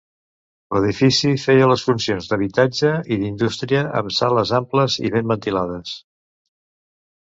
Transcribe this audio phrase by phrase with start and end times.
[0.75, 5.99] L'edifici feia les funcions d’habitatge i d’indústria, amb sales amples i ben ventilades.